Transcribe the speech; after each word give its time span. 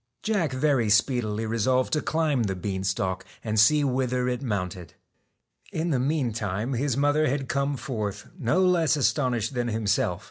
Jack 0.23 0.51
very 0.51 0.89
speedily 0.89 1.45
resolved 1.45 1.93
to 1.93 2.01
climb 2.01 2.41
the 2.41 2.55
bean 2.55 2.83
stalk 2.83 3.23
and 3.43 3.59
see 3.59 3.83
whither 3.83 4.27
it 4.27 4.41
mounted. 4.41 4.95
In 5.71 5.91
the 5.91 5.99
meantime 5.99 6.73
his 6.73 6.97
mother 6.97 7.27
had 7.27 7.47
come 7.47 7.77
forth, 7.77 8.27
no 8.39 8.65
less 8.65 8.95
astonished 8.97 9.53
than 9.53 9.67
himself. 9.67 10.19